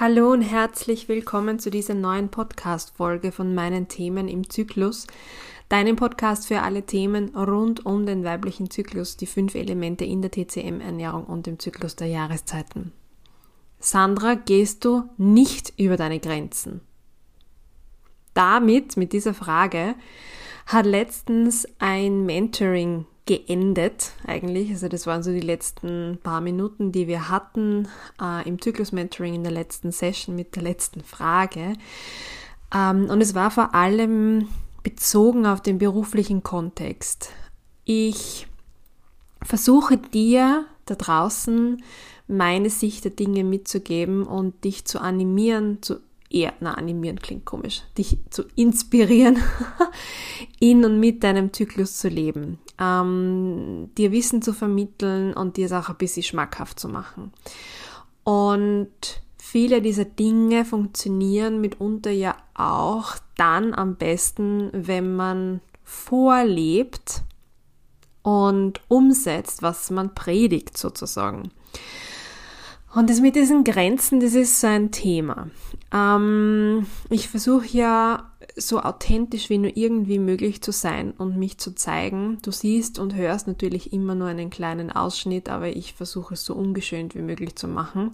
[0.00, 5.06] Hallo und herzlich willkommen zu dieser neuen Podcast-Folge von meinen Themen im Zyklus.
[5.68, 10.30] Deinem Podcast für alle Themen rund um den weiblichen Zyklus, die fünf Elemente in der
[10.30, 12.92] TCM-Ernährung und dem Zyklus der Jahreszeiten.
[13.80, 16.80] Sandra, gehst du nicht über deine Grenzen?
[18.32, 19.94] Damit, mit dieser Frage,
[20.64, 24.70] hat letztens ein Mentoring geendet eigentlich.
[24.70, 27.88] Also das waren so die letzten paar Minuten, die wir hatten
[28.20, 31.74] äh, im Zyklus-Mentoring in der letzten Session mit der letzten Frage.
[32.74, 34.48] Ähm, und es war vor allem
[34.82, 37.30] bezogen auf den beruflichen Kontext.
[37.84, 38.46] Ich
[39.42, 41.82] versuche dir da draußen
[42.26, 47.82] meine Sicht der Dinge mitzugeben und dich zu animieren, zu eher, na, animieren klingt komisch,
[47.98, 49.38] dich zu inspirieren,
[50.60, 55.72] in und mit deinem Zyklus zu leben, ähm, dir Wissen zu vermitteln und dir es
[55.72, 57.32] auch ein bisschen schmackhaft zu machen.
[58.24, 58.90] Und
[59.36, 67.22] viele dieser Dinge funktionieren mitunter ja auch dann am besten, wenn man vorlebt
[68.22, 71.50] und umsetzt, was man predigt sozusagen.
[72.94, 75.48] Und das mit diesen Grenzen, das ist so ein Thema.
[75.92, 81.74] Ähm, ich versuche ja so authentisch wie nur irgendwie möglich zu sein und mich zu
[81.74, 82.38] zeigen.
[82.42, 86.54] Du siehst und hörst natürlich immer nur einen kleinen Ausschnitt, aber ich versuche es so
[86.54, 88.12] ungeschönt wie möglich zu machen,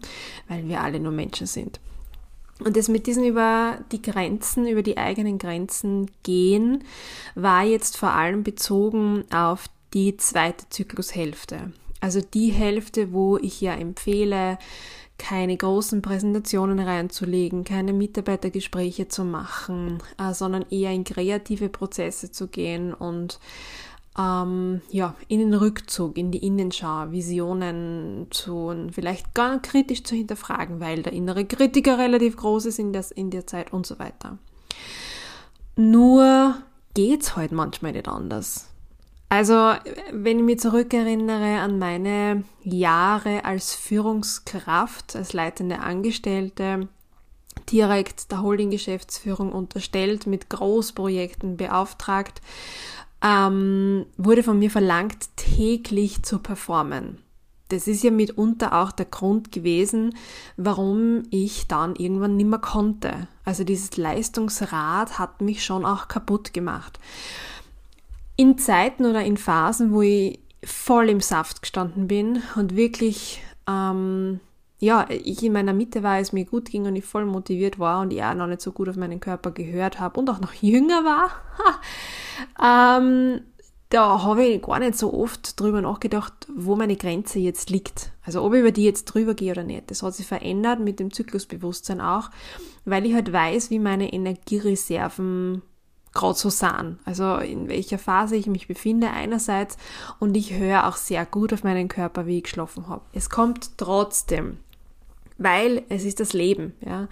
[0.48, 1.80] weil wir alle nur Menschen sind.
[2.64, 6.84] Und das mit diesen über die Grenzen, über die eigenen Grenzen gehen,
[7.34, 11.72] war jetzt vor allem bezogen auf die zweite Zyklushälfte.
[12.00, 14.58] Also die Hälfte, wo ich ja empfehle,
[15.18, 22.46] keine großen Präsentationen reinzulegen, keine Mitarbeitergespräche zu machen, äh, sondern eher in kreative Prozesse zu
[22.46, 23.40] gehen und
[24.18, 30.80] ähm, ja, in den Rückzug, in die Innenschau, Visionen zu vielleicht gar kritisch zu hinterfragen,
[30.80, 34.38] weil der innere Kritiker relativ groß ist in der, in der Zeit und so weiter.
[35.76, 36.56] Nur
[36.94, 38.68] geht's halt manchmal nicht anders.
[39.28, 39.74] Also,
[40.10, 46.88] wenn ich mich zurückerinnere an meine Jahre als Führungskraft, als leitende Angestellte,
[47.70, 52.40] direkt der Holding-Geschäftsführung unterstellt, mit Großprojekten beauftragt,
[53.22, 57.18] ähm, wurde von mir verlangt, täglich zu performen.
[57.68, 60.14] Das ist ja mitunter auch der Grund gewesen,
[60.56, 63.28] warum ich dann irgendwann nimmer konnte.
[63.44, 66.98] Also dieses Leistungsrad hat mich schon auch kaputt gemacht
[68.38, 74.38] in Zeiten oder in Phasen, wo ich voll im Saft gestanden bin und wirklich, ähm,
[74.78, 78.00] ja, ich in meiner Mitte war, es mir gut ging und ich voll motiviert war
[78.00, 80.52] und ich auch noch nicht so gut auf meinen Körper gehört habe und auch noch
[80.60, 81.30] jünger war,
[83.00, 83.40] ähm,
[83.88, 88.12] da habe ich gar nicht so oft drüber nachgedacht, wo meine Grenze jetzt liegt.
[88.24, 89.90] Also ob ich über die jetzt drüber gehe oder nicht.
[89.90, 92.30] Das hat sich verändert mit dem Zyklusbewusstsein auch,
[92.84, 95.62] weil ich halt weiß, wie meine Energiereserven
[96.12, 96.98] gerade so sind.
[97.04, 99.76] Also in welcher Phase ich mich befinde einerseits
[100.18, 103.02] und ich höre auch sehr gut auf meinen Körper, wie ich geschlafen habe.
[103.12, 104.58] Es kommt trotzdem,
[105.36, 107.08] weil es ist das Leben, ja,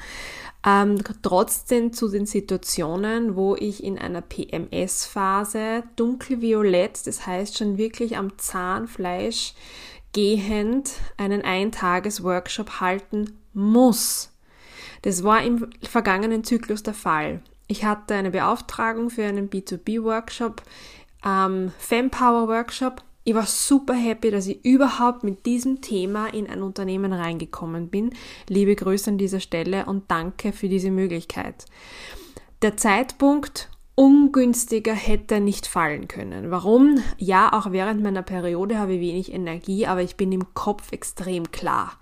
[0.66, 8.16] ähm, trotzdem zu den Situationen, wo ich in einer PMS-Phase dunkelviolett, das heißt schon wirklich
[8.16, 9.54] am Zahnfleisch
[10.12, 14.32] gehend, einen Eintages-Workshop halten muss.
[15.02, 17.42] Das war im vergangenen Zyklus der Fall.
[17.68, 20.62] Ich hatte eine Beauftragung für einen B2B-Workshop,
[21.24, 23.02] ähm, Fempower-Workshop.
[23.24, 28.10] Ich war super happy, dass ich überhaupt mit diesem Thema in ein Unternehmen reingekommen bin.
[28.48, 31.64] Liebe Grüße an dieser Stelle und danke für diese Möglichkeit.
[32.62, 36.52] Der Zeitpunkt ungünstiger hätte nicht fallen können.
[36.52, 37.02] Warum?
[37.18, 41.50] Ja, auch während meiner Periode habe ich wenig Energie, aber ich bin im Kopf extrem
[41.50, 41.98] klar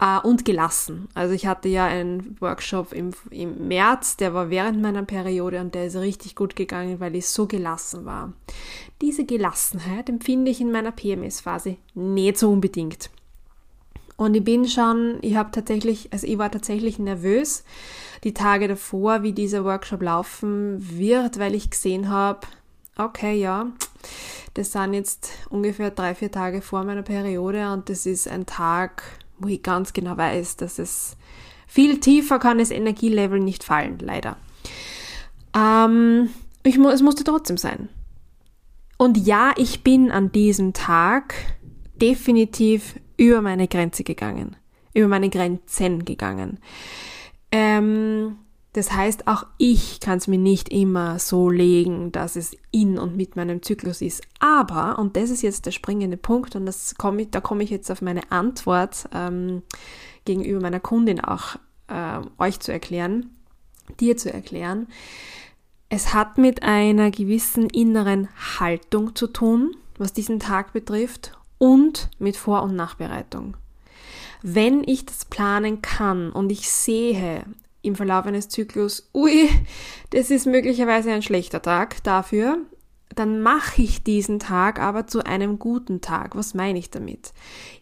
[0.00, 1.08] äh, und gelassen.
[1.14, 5.74] Also ich hatte ja einen Workshop im, im März, der war während meiner Periode und
[5.74, 8.32] der ist richtig gut gegangen, weil ich so gelassen war.
[9.00, 13.10] Diese Gelassenheit empfinde ich in meiner PMS-Phase nicht so unbedingt.
[14.16, 17.64] Und ich bin schon, ich habe tatsächlich, also ich war tatsächlich nervös
[18.22, 22.40] die Tage davor, wie dieser Workshop laufen wird, weil ich gesehen habe,
[22.98, 23.68] okay, ja,
[24.52, 29.02] das sind jetzt ungefähr drei, vier Tage vor meiner Periode und das ist ein Tag,
[29.40, 31.16] wo ich ganz genau weiß, dass es
[31.66, 34.36] viel tiefer kann das Energielevel nicht fallen, leider.
[35.54, 36.30] Ähm,
[36.62, 37.88] ich, es musste trotzdem sein.
[38.96, 41.34] Und ja, ich bin an diesem Tag
[42.00, 44.56] definitiv über meine Grenze gegangen,
[44.94, 46.58] über meine Grenzen gegangen.
[47.52, 48.36] Ähm,
[48.72, 53.16] das heißt, auch ich kann es mir nicht immer so legen, dass es in und
[53.16, 54.22] mit meinem Zyklus ist.
[54.38, 57.70] Aber, und das ist jetzt der springende Punkt, und das komm ich, da komme ich
[57.70, 59.62] jetzt auf meine Antwort ähm,
[60.24, 61.56] gegenüber meiner Kundin auch
[61.88, 63.30] äh, euch zu erklären,
[63.98, 64.86] dir zu erklären.
[65.88, 68.28] Es hat mit einer gewissen inneren
[68.60, 73.56] Haltung zu tun, was diesen Tag betrifft, und mit Vor- und Nachbereitung.
[74.42, 77.44] Wenn ich das planen kann und ich sehe
[77.82, 79.48] im Verlauf eines Zyklus, ui,
[80.10, 82.58] das ist möglicherweise ein schlechter Tag dafür,
[83.14, 86.36] dann mache ich diesen Tag aber zu einem guten Tag.
[86.36, 87.32] Was meine ich damit?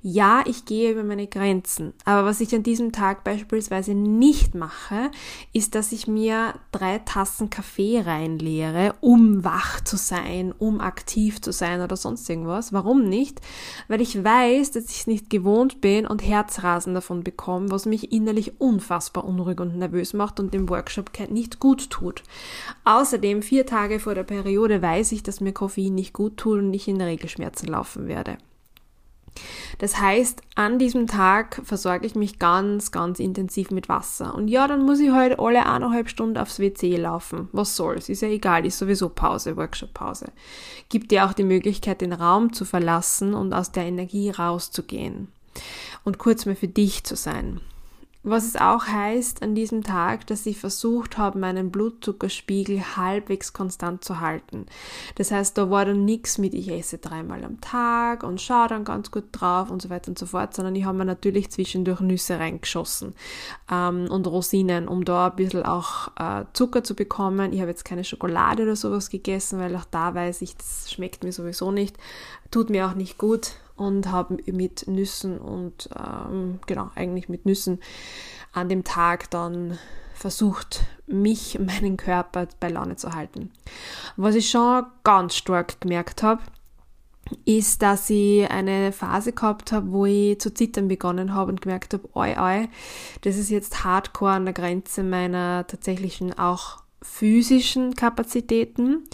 [0.00, 5.10] Ja, ich gehe über meine Grenzen, aber was ich an diesem Tag beispielsweise nicht mache,
[5.52, 11.52] ist, dass ich mir drei Tassen Kaffee reinleere, um wach zu sein, um aktiv zu
[11.52, 12.72] sein oder sonst irgendwas.
[12.72, 13.40] Warum nicht?
[13.88, 18.12] Weil ich weiß, dass ich es nicht gewohnt bin und Herzrasen davon bekomme, was mich
[18.12, 22.22] innerlich unfassbar unruhig und nervös macht und dem Workshop nicht gut tut.
[22.84, 26.74] Außerdem, vier Tage vor der Periode weiß ich, dass mir Koffein nicht gut tut und
[26.74, 28.38] ich in Regelschmerzen laufen werde.
[29.78, 34.34] Das heißt, an diesem Tag versorge ich mich ganz, ganz intensiv mit Wasser.
[34.34, 37.48] Und ja, dann muss ich halt alle eineinhalb Stunden aufs WC laufen.
[37.52, 38.08] Was soll's?
[38.08, 40.26] Ist ja egal, ist sowieso Pause, Workshop-Pause.
[40.88, 45.28] Gibt dir auch die Möglichkeit, den Raum zu verlassen und aus der Energie rauszugehen.
[46.04, 47.60] Und kurz mal für dich zu sein.
[48.30, 54.04] Was es auch heißt an diesem Tag, dass ich versucht habe, meinen Blutzuckerspiegel halbwegs konstant
[54.04, 54.66] zu halten.
[55.14, 58.84] Das heißt, da war dann nichts mit, ich esse dreimal am Tag und schaue dann
[58.84, 62.00] ganz gut drauf und so weiter und so fort, sondern ich habe mir natürlich zwischendurch
[62.00, 63.14] Nüsse reingeschossen
[63.70, 67.54] ähm, und Rosinen, um da ein bisschen auch äh, Zucker zu bekommen.
[67.54, 71.24] Ich habe jetzt keine Schokolade oder sowas gegessen, weil auch da weiß ich, das schmeckt
[71.24, 71.96] mir sowieso nicht,
[72.50, 77.80] tut mir auch nicht gut und habe mit Nüssen und ähm, genau, eigentlich mit Nüssen
[78.52, 79.78] an dem Tag dann
[80.14, 83.52] versucht, mich, meinen Körper bei Laune zu halten.
[84.16, 86.42] Was ich schon ganz stark gemerkt habe,
[87.44, 91.92] ist, dass ich eine Phase gehabt habe, wo ich zu zittern begonnen habe und gemerkt
[91.94, 92.68] habe, oi, oi,
[93.20, 99.04] das ist jetzt hardcore an der Grenze meiner tatsächlichen auch physischen Kapazitäten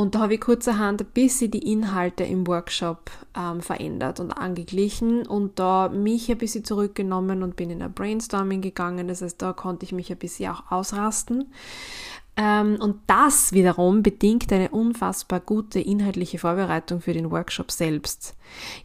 [0.00, 5.26] und da habe ich kurzerhand ein bisschen die Inhalte im Workshop ähm, verändert und angeglichen
[5.26, 9.08] und da mich ein bisschen zurückgenommen und bin in ein Brainstorming gegangen.
[9.08, 11.52] Das heißt, da konnte ich mich ein bisschen auch ausrasten.
[12.36, 18.36] Ähm, und das wiederum bedingt eine unfassbar gute inhaltliche Vorbereitung für den Workshop selbst.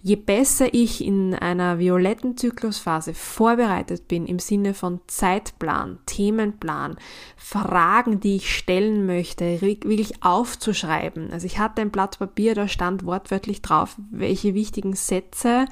[0.01, 6.97] Je besser ich in einer violetten Zyklusphase vorbereitet bin im Sinne von Zeitplan, Themenplan,
[7.37, 11.31] Fragen, die ich stellen möchte, wirklich aufzuschreiben.
[11.31, 15.65] Also ich hatte ein Blatt Papier, da stand wortwörtlich drauf, welche wichtigen Sätze,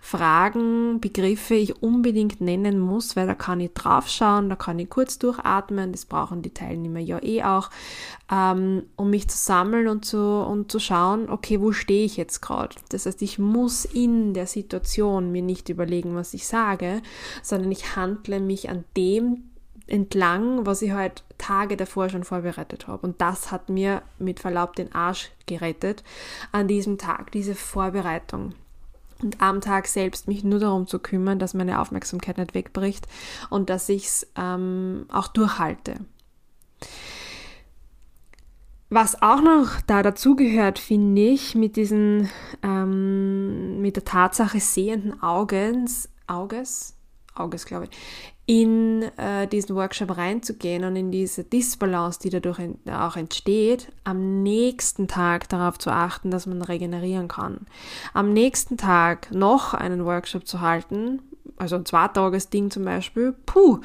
[0.00, 5.18] Fragen, Begriffe ich unbedingt nennen muss, weil da kann ich draufschauen, da kann ich kurz
[5.18, 7.70] durchatmen, das brauchen die Teilnehmer ja eh auch,
[8.30, 12.40] ähm, um mich zu sammeln und zu, und zu schauen, okay, wo stehe ich jetzt
[12.40, 12.76] gerade?
[12.88, 17.02] Das heißt, ich muss in der Situation mir nicht überlegen, was ich sage,
[17.42, 19.50] sondern ich handle mich an dem
[19.86, 23.06] entlang, was ich halt Tage davor schon vorbereitet habe.
[23.06, 26.02] Und das hat mir mit Verlaub den Arsch gerettet
[26.52, 28.54] an diesem Tag, diese Vorbereitung.
[29.22, 33.06] Und am Tag selbst mich nur darum zu kümmern, dass meine Aufmerksamkeit nicht wegbricht
[33.48, 35.94] und dass ich es ähm, auch durchhalte.
[38.88, 42.30] Was auch noch da dazugehört, finde ich, mit diesen,
[42.62, 46.94] ähm, mit der Tatsache sehenden Augens, Auges,
[47.34, 47.90] Auges, glaube ich,
[48.46, 55.08] in äh, diesen Workshop reinzugehen und in diese Disbalance, die dadurch auch entsteht, am nächsten
[55.08, 57.66] Tag darauf zu achten, dass man regenerieren kann.
[58.14, 61.20] Am nächsten Tag noch einen Workshop zu halten,
[61.56, 63.80] also ein Zweitages-Ding zum Beispiel, puh,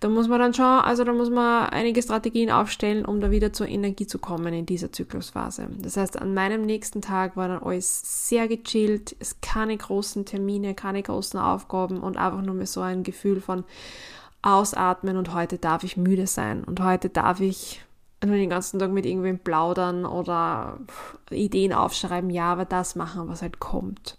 [0.00, 3.52] da muss man dann schon, also da muss man einige Strategien aufstellen, um da wieder
[3.52, 5.68] zur Energie zu kommen in dieser Zyklusphase.
[5.78, 10.74] Das heißt, an meinem nächsten Tag war dann alles sehr gechillt, es keine großen Termine,
[10.74, 13.64] keine großen Aufgaben und einfach nur mehr so ein Gefühl von
[14.42, 17.80] Ausatmen und heute darf ich müde sein und heute darf ich
[18.24, 20.78] nur den ganzen Tag mit irgendwem plaudern oder
[21.30, 24.18] Ideen aufschreiben, ja, aber das machen, was halt kommt.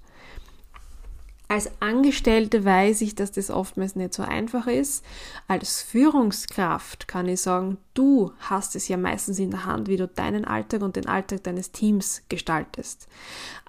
[1.48, 5.06] Als Angestellte weiß ich, dass das oftmals nicht so einfach ist.
[5.48, 10.08] Als Führungskraft kann ich sagen, du hast es ja meistens in der Hand, wie du
[10.08, 13.08] deinen Alltag und den Alltag deines Teams gestaltest.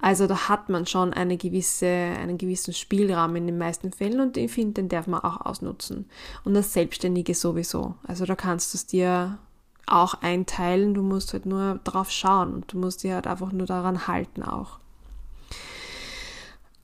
[0.00, 4.36] Also da hat man schon eine gewisse, einen gewissen Spielraum in den meisten Fällen und
[4.38, 6.08] ich finde, den darf man auch ausnutzen.
[6.44, 7.94] Und das Selbstständige sowieso.
[8.06, 9.38] Also da kannst du es dir
[9.86, 13.66] auch einteilen, du musst halt nur drauf schauen und du musst dir halt einfach nur
[13.66, 14.80] daran halten auch.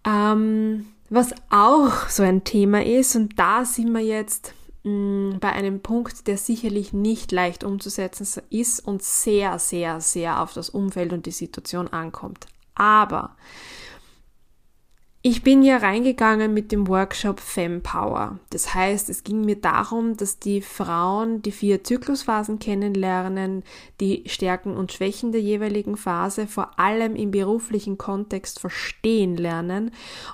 [0.05, 4.55] Ähm, was auch so ein Thema ist, und da sind wir jetzt
[4.85, 10.41] mh, mm, bei einem Punkt, der sicherlich nicht leicht umzusetzen ist und sehr, sehr, sehr
[10.41, 12.47] auf das Umfeld und die Situation ankommt.
[12.75, 13.37] Aber
[15.25, 18.41] Ich bin ja reingegangen mit dem Workshop Fempower.
[18.51, 23.63] Das heißt, es ging mir darum, dass die Frauen die vier Zyklusphasen kennenlernen,
[24.01, 29.93] die Stärken und Schwächen der jeweiligen Phase, vor allem im beruflichen Kontext verstehen lernen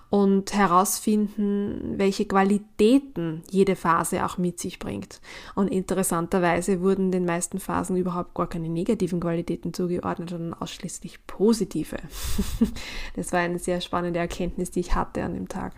[0.08, 5.20] und herausfinden, welche Qualitäten jede Phase auch mit sich bringt.
[5.54, 11.98] Und interessanterweise wurden den meisten Phasen überhaupt gar keine negativen Qualitäten zugeordnet, sondern ausschließlich positive.
[13.16, 15.72] Das war eine sehr spannende Erkenntnis, die ich hatte an dem Tag.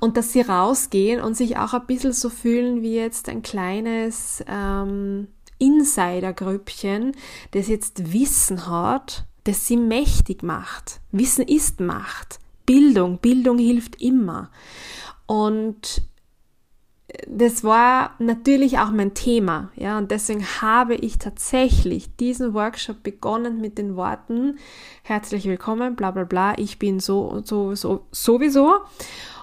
[0.00, 4.42] Und dass sie rausgehen und sich auch ein bisschen so fühlen wie jetzt ein kleines
[4.48, 7.12] ähm, Insider-Grüppchen,
[7.52, 11.00] das jetzt Wissen hat, das sie mächtig macht.
[11.10, 12.38] Wissen ist Macht.
[12.64, 14.50] Bildung, Bildung hilft immer.
[15.26, 16.02] Und
[17.28, 23.60] das war natürlich auch mein Thema, ja, und deswegen habe ich tatsächlich diesen Workshop begonnen
[23.60, 24.58] mit den Worten
[25.02, 28.76] herzlich willkommen, bla bla bla, ich bin so so so sowieso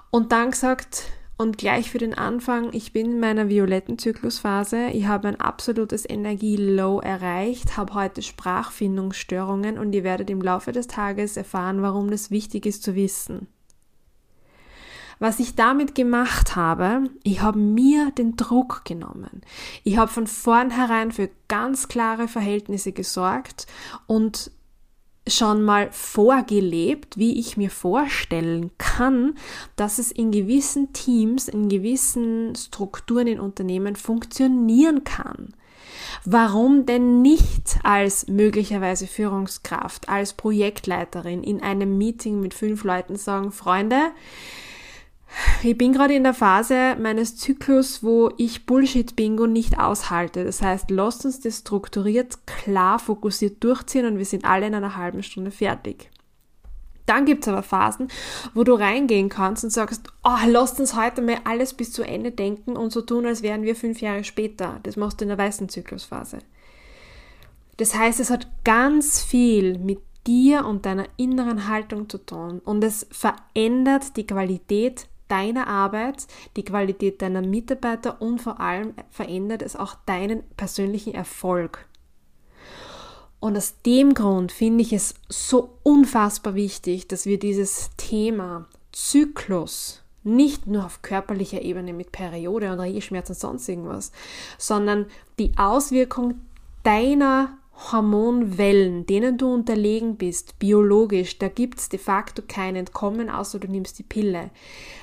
[0.09, 5.07] und dann gesagt und gleich für den Anfang, ich bin in meiner violetten Zyklusphase, ich
[5.07, 11.38] habe ein absolutes Energie-Low erreicht, habe heute Sprachfindungsstörungen und ihr werdet im Laufe des Tages
[11.38, 13.47] erfahren, warum das wichtig ist zu wissen.
[15.19, 19.41] Was ich damit gemacht habe, ich habe mir den Druck genommen.
[19.83, 23.67] Ich habe von vornherein für ganz klare Verhältnisse gesorgt
[24.07, 24.51] und
[25.27, 29.35] schon mal vorgelebt, wie ich mir vorstellen kann,
[29.75, 35.53] dass es in gewissen Teams, in gewissen Strukturen in Unternehmen funktionieren kann.
[36.25, 43.51] Warum denn nicht als möglicherweise Führungskraft, als Projektleiterin in einem Meeting mit fünf Leuten sagen,
[43.51, 44.11] Freunde,
[45.62, 50.43] ich bin gerade in der Phase meines Zyklus, wo ich Bullshit-Bingo nicht aushalte.
[50.43, 54.95] Das heißt, lasst uns das strukturiert, klar, fokussiert durchziehen und wir sind alle in einer
[54.95, 56.09] halben Stunde fertig.
[57.05, 58.07] Dann gibt's aber Phasen,
[58.53, 62.31] wo du reingehen kannst und sagst, oh, lasst uns heute mal alles bis zu Ende
[62.31, 64.79] denken und so tun, als wären wir fünf Jahre später.
[64.83, 66.38] Das machst du in der weißen Zyklusphase.
[67.77, 72.83] Das heißt, es hat ganz viel mit dir und deiner inneren Haltung zu tun und
[72.83, 79.75] es verändert die Qualität deiner Arbeit, die Qualität deiner Mitarbeiter und vor allem verändert es
[79.75, 81.86] auch deinen persönlichen Erfolg.
[83.39, 90.01] Und aus dem Grund finde ich es so unfassbar wichtig, dass wir dieses Thema Zyklus
[90.24, 94.12] nicht nur auf körperlicher Ebene mit Periode und Regelschmerzen und sonst irgendwas,
[94.57, 95.05] sondern
[95.39, 96.41] die Auswirkung
[96.83, 103.59] deiner Hormonwellen, denen du unterlegen bist, biologisch, da gibt es de facto kein Entkommen, außer
[103.59, 104.51] du nimmst die Pille.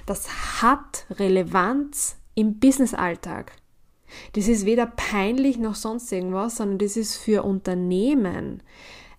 [0.04, 3.52] Das hat Relevanz im Businessalltag.
[4.34, 8.62] Das ist weder peinlich noch sonst irgendwas, sondern das ist für Unternehmen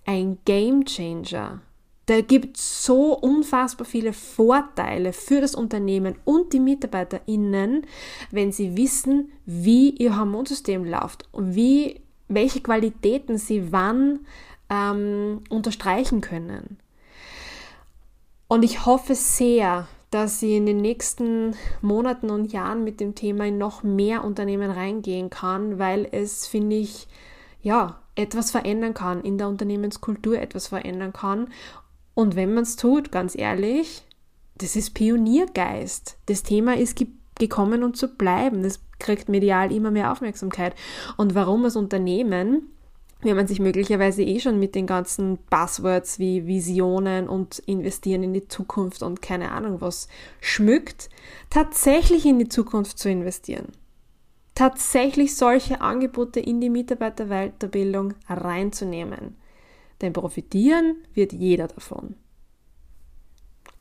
[0.06, 1.62] ein Game Changer.
[2.06, 7.86] Da gibt so unfassbar viele Vorteile für das Unternehmen und die MitarbeiterInnen,
[8.32, 14.26] wenn sie wissen, wie ihr Hormonsystem läuft und wie welche Qualitäten sie wann
[14.70, 16.78] ähm, unterstreichen können.
[18.48, 23.48] Und ich hoffe sehr, dass sie in den nächsten Monaten und Jahren mit dem Thema
[23.48, 27.08] in noch mehr Unternehmen reingehen kann, weil es, finde ich,
[27.62, 31.50] ja, etwas verändern kann, in der Unternehmenskultur etwas verändern kann.
[32.14, 34.04] Und wenn man es tut, ganz ehrlich,
[34.56, 36.18] das ist Pioniergeist.
[36.26, 36.96] Das Thema ist
[37.39, 38.63] gekommen, um zu bleiben.
[38.63, 40.75] Das kriegt medial immer mehr Aufmerksamkeit.
[41.17, 42.70] Und warum als Unternehmen,
[43.22, 48.34] wenn man sich möglicherweise eh schon mit den ganzen Buzzwords wie Visionen und investieren in
[48.34, 50.08] die Zukunft und keine Ahnung was
[50.39, 51.10] schmückt,
[51.50, 53.67] tatsächlich in die Zukunft zu investieren.
[54.53, 59.36] Tatsächlich solche Angebote in die Mitarbeiterweiterbildung reinzunehmen.
[60.01, 62.15] Denn profitieren wird jeder davon.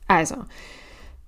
[0.07, 0.35] Also,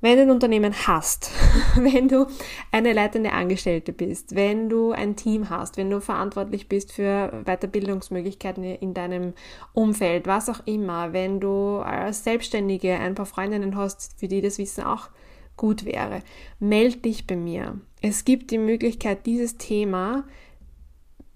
[0.02, 1.32] wenn du ein Unternehmen hast,
[1.76, 2.28] wenn du
[2.72, 8.64] eine leitende Angestellte bist, wenn du ein Team hast, wenn du verantwortlich bist für Weiterbildungsmöglichkeiten
[8.64, 9.34] in deinem
[9.74, 14.58] Umfeld, was auch immer, wenn du als Selbstständige ein paar Freundinnen hast, für die das
[14.58, 15.10] Wissen auch
[15.58, 16.22] gut wäre,
[16.60, 17.80] meld dich bei mir.
[18.02, 20.24] Es gibt die Möglichkeit, dieses Thema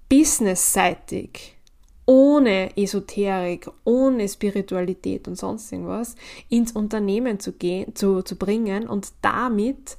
[0.08, 1.58] businessseitig
[2.05, 6.15] ohne Esoterik, ohne Spiritualität und sonst irgendwas
[6.50, 9.98] ins Unternehmen zu gehen, zu, zu bringen und damit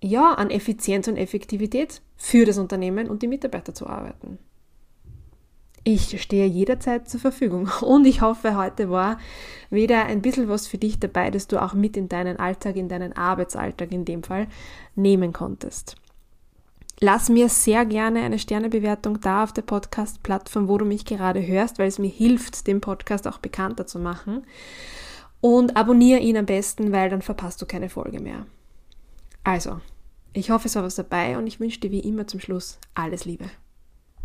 [0.00, 4.38] ja an Effizienz und Effektivität für das Unternehmen und die Mitarbeiter zu arbeiten.
[5.84, 9.18] Ich stehe jederzeit zur Verfügung und ich hoffe, heute war
[9.70, 12.88] wieder ein bisschen was für dich dabei, das du auch mit in deinen Alltag, in
[12.88, 14.46] deinen Arbeitsalltag in dem Fall
[14.94, 15.96] nehmen konntest.
[17.04, 21.80] Lass mir sehr gerne eine Sternebewertung da auf der Podcast-Plattform, wo du mich gerade hörst,
[21.80, 24.46] weil es mir hilft, den Podcast auch bekannter zu machen.
[25.40, 28.46] Und abonniere ihn am besten, weil dann verpasst du keine Folge mehr.
[29.42, 29.80] Also,
[30.32, 33.24] ich hoffe, es war was dabei und ich wünsche dir wie immer zum Schluss alles
[33.24, 33.46] Liebe.